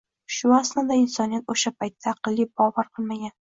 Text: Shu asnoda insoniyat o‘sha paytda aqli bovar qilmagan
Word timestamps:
Shu 0.35 0.53
asnoda 0.59 0.97
insoniyat 0.99 1.53
o‘sha 1.55 1.73
paytda 1.83 2.09
aqli 2.15 2.47
bovar 2.63 2.91
qilmagan 2.97 3.29